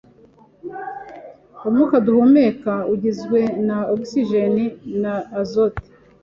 [1.67, 4.65] Umwuka duhumeka ugizwe na ogisijeni
[5.01, 5.85] na azote.